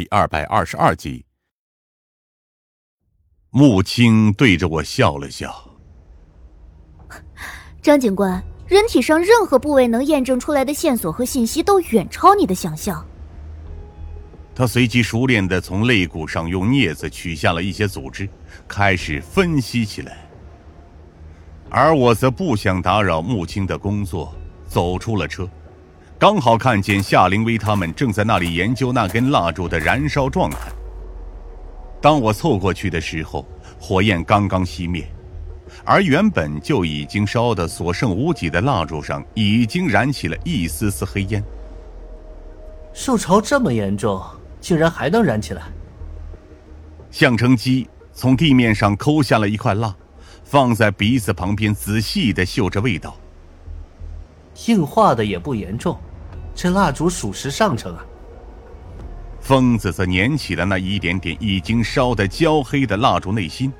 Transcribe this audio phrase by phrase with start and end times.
[0.00, 1.26] 第二百二十二集。
[3.50, 5.78] 穆青对着我笑了笑
[7.82, 13.06] ：“张警官，人体上任何部位能验证出来的线索和信息都远超你的想象。”
[14.56, 18.26] 他随即熟练的从肋骨上用镊子取下了一些组织，
[18.66, 20.26] 开始分析起来。
[21.68, 24.34] 而我则不想打扰穆青的工作，
[24.66, 25.46] 走出了车，
[26.20, 30.70] 刚好看见夏灵薇他们正在那里研究那根蜡烛的燃烧状态。
[31.98, 33.46] 当我凑过去的时候，
[33.80, 35.10] 火焰刚刚熄灭，
[35.82, 41.42] 而原本就已经烧得所剩无几的蜡烛上，已经燃起了一丝丝黑烟。
[42.92, 44.22] 受潮这么严重，
[44.60, 45.62] 竟然还能燃起来！
[47.10, 49.96] 向成基从地面上抠下了一块蜡。
[50.44, 53.16] 放在鼻子旁边，仔细的嗅着味道。
[54.66, 55.96] 硬化的也不严重，
[56.62, 58.04] 这蜡烛属实上乘啊。
[59.40, 63.72] 疯子则捻起了那一点点已经烧得焦黑的蜡烛内心。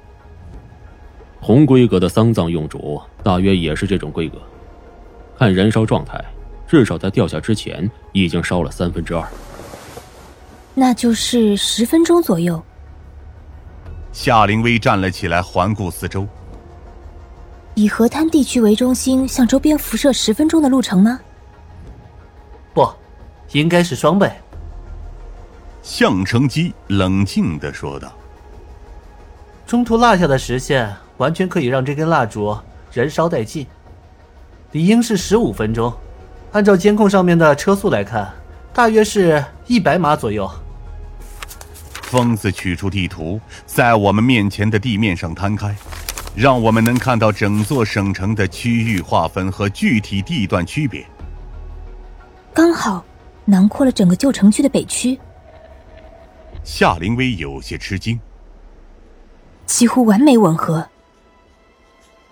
[1.42, 4.38] 同规格的丧葬用烛，大约也是这种规格。
[5.38, 6.24] 看燃烧状态，
[6.66, 9.28] 至少在掉下之前已经烧了三分之二。
[10.74, 12.62] 那就是十分钟左右。
[14.10, 16.26] 夏灵薇站了起来，环顾四周。
[17.74, 21.20] 以河滩地区为中心，向周边辐射十分钟的路程吗？
[23.50, 24.30] 不，应该是双倍。
[25.82, 28.12] 向成基冷静的说道
[29.66, 32.56] ：“中途落下的时限，完全可以让这根蜡烛
[32.92, 33.66] 燃烧殆尽，
[34.72, 35.92] 理应是十五分钟。
[36.52, 38.32] 按照监控上面的车速来看，
[38.72, 40.50] 大约是一百码左右。”
[42.02, 45.74] 疯子取出地图，在我们面前的地面上摊开。
[46.36, 51.04] 让我们能看到整座省城的区域划分和具体地段区别，
[52.54, 53.04] 刚好
[53.50, 55.18] 囊括了整个旧城区的北区。
[56.62, 58.18] 夏灵薇有些吃惊，
[59.66, 60.88] 几乎完美吻合。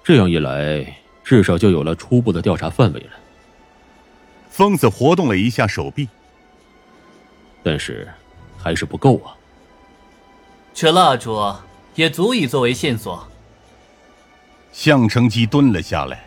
[0.05, 3.11] 这样一来，至少就有了初步的调查范围了。
[4.48, 6.08] 疯子活动了一下手臂，
[7.62, 8.08] 但是
[8.57, 9.36] 还是不够啊。
[10.73, 11.55] 这蜡烛
[11.95, 13.28] 也足以作为线索。
[14.73, 16.27] 向成基蹲了下来。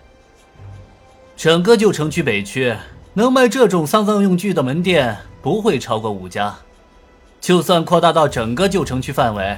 [1.37, 2.75] 整个旧城区北区
[3.13, 6.55] 能卖这种丧葬用具的门店不会超过五家，
[7.41, 9.57] 就算扩大到整个旧城区范围，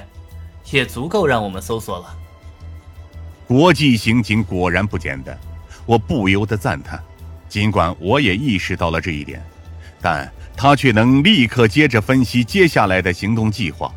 [0.72, 2.16] 也足够让我们搜索了。
[3.46, 5.38] 国际刑警果然不简单，
[5.86, 7.02] 我不由得赞叹。
[7.48, 9.40] 尽管我也意识到了这一点，
[10.02, 10.28] 但
[10.58, 13.94] 他却能立刻接着分析接下来的行动计划。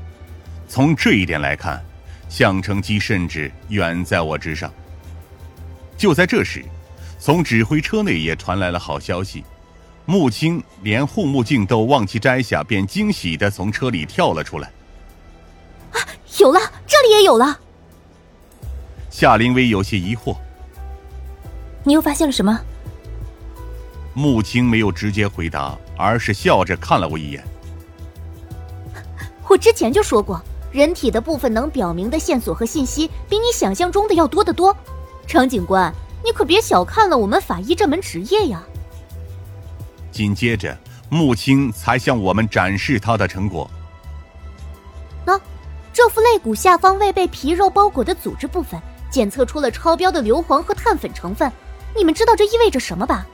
[0.68, 1.82] 从这一点来看，
[2.28, 4.70] 向成基甚至远在我之上。
[5.96, 6.62] 就在这时，
[7.18, 9.44] 从指挥车内也传来了好消息。
[10.04, 14.70] 穆青连护目镜都忘记摘下，便惊喜的从车里跳了出来。
[15.92, 15.98] 啊，
[16.38, 17.58] 有了，这里也有了。
[19.10, 20.36] 夏灵薇有些疑惑
[21.82, 22.56] ：“你又发现了什么？”
[24.14, 27.42] 穆青没有直接回答，而是笑着看了我一眼。
[29.48, 30.40] 我之前就说过，
[30.70, 34.76] 人体的部分能表明的线索和信息，比你想象中的要多得多。
[35.26, 35.92] 程警官，
[36.26, 38.60] 你可别小看了我们法医这门职业呀！
[40.10, 40.76] 紧接着，
[41.08, 43.70] 穆青才向我们展示他的成果。
[45.24, 45.40] 那，
[45.92, 51.50] 这副肋骨下方未被皮肉包裹的组织部分，检测出了超标的硫磺和碳粉成分。
[51.96, 53.24] 你们知道这意味着什么吧？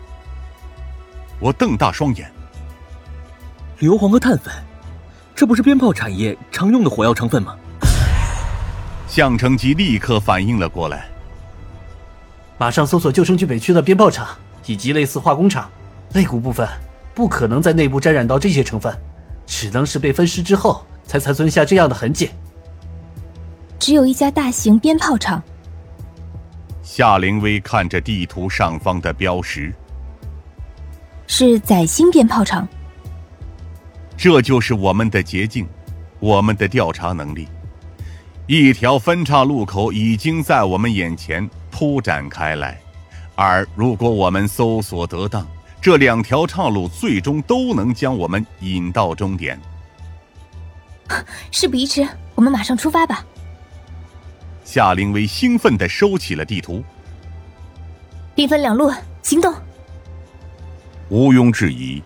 [1.41, 2.31] 我瞪大双眼。
[3.79, 4.53] 硫磺和碳粉，
[5.35, 7.57] 这不是鞭炮产业常用的火药成分吗？
[9.09, 11.09] 项成吉立刻反应了过来。
[12.63, 14.25] 马上搜索旧城区北区的鞭炮厂
[14.67, 15.69] 以及类似化工厂，
[16.13, 16.65] 肋骨部分
[17.13, 18.97] 不可能在内部沾染到这些成分，
[19.45, 22.31] 只能是被分尸之后才残存下这样的痕迹。
[23.81, 25.43] 只有一家大型鞭炮厂。
[26.85, 29.75] 夏灵薇看着地图上方的标识，
[31.27, 32.69] 是载星鞭炮厂。
[34.17, 35.67] 这就是我们的捷径，
[36.21, 37.49] 我们的调查能力。
[38.47, 41.51] 一条分岔路口已经在我们眼前。
[41.73, 42.79] 铺展开来，
[43.35, 45.45] 而如果我们搜索得当，
[45.81, 49.59] 这两条岔路最终都能将我们引到终点。
[51.51, 53.25] 事不宜迟，我们马上出发吧。
[54.65, 56.85] 夏灵薇兴奋地收起了地图，
[58.35, 58.93] 兵分两路
[59.23, 59.53] 行动。
[61.09, 62.03] 毋庸置疑，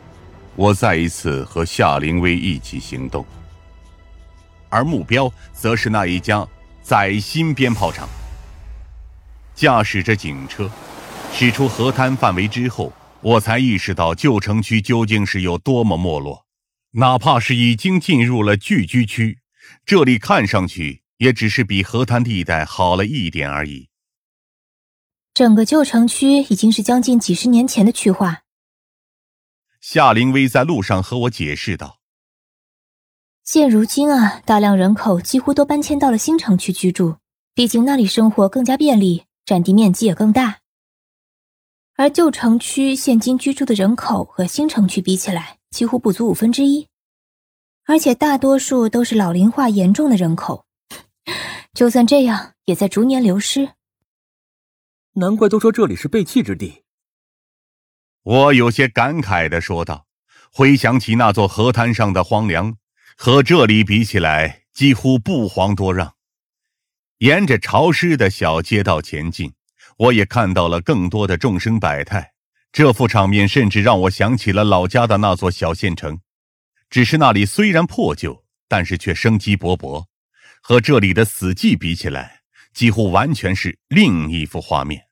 [0.54, 3.26] 我再一次和夏灵薇一起行动，
[4.68, 6.46] 而目标则是那一家
[6.82, 8.08] 载新鞭炮厂。
[9.56, 10.70] 驾驶着警车
[11.32, 12.92] 驶出河滩范围之后，
[13.22, 16.44] 我才意识到旧城区究竟是有多么没落。
[16.92, 19.38] 哪怕是已经进入了聚居区，
[19.84, 23.88] 这里看上去也只是比河滩地带好了一点而已。
[25.34, 28.42] 整个旧城区已经是将近几十年前的区划。
[29.80, 31.98] 夏灵薇在路上和我解释道
[33.44, 37.16] ：“现如今啊，大量人口几乎都搬迁到了新城区居住，
[37.54, 40.58] 毕竟那里生活更加便利，占地面积也更大。
[41.94, 46.88] 而旧城区现今居住的人口和新城区比起来，几乎不足五分之一，
[47.86, 50.66] 而且大多数都是老龄化严重的人口，
[51.72, 53.70] 就算这样，也在逐年流失。
[55.12, 56.82] 难怪都说这里是被弃之地。”
[58.24, 60.06] 我有些感慨的说道，
[60.52, 62.76] 回想起那座河滩上的荒凉，
[63.16, 66.15] 和这里比起来，几乎不遑多让。
[67.18, 69.52] 沿着潮湿的小街道前进，
[69.98, 72.32] 我也看到了更多的众生百态。
[72.72, 76.20] 这幅场面甚至让我想起了老家的那座小县城，
[76.90, 80.04] 只是那里虽然破旧，但是却生机勃勃，
[80.60, 82.40] 和这里的死寂比起来，
[82.74, 85.02] 几乎完全是另一幅画面。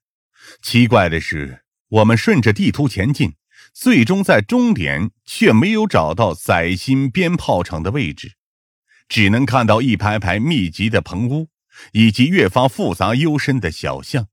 [0.62, 1.60] 奇怪的是。
[1.88, 3.34] 我们顺着地图前进，
[3.72, 8.32] 最终在终点却没有找到载新鞭炮厂的位置，
[9.06, 11.50] 只能看到一排排密集的棚屋，
[11.92, 14.28] 以及越发复杂幽深的小巷。